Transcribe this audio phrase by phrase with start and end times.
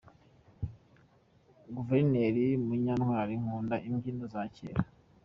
[1.75, 4.81] Guverineri Munyantwali: Nkunda imbyino za kera.